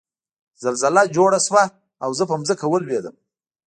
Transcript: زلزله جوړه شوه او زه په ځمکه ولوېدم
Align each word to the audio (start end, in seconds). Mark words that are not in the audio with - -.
زلزله 0.63 1.03
جوړه 1.15 1.39
شوه 1.47 1.63
او 2.03 2.09
زه 2.17 2.23
په 2.29 2.35
ځمکه 2.47 2.65
ولوېدم 2.67 3.15